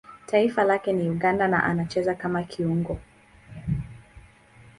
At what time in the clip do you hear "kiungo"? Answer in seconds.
2.43-2.99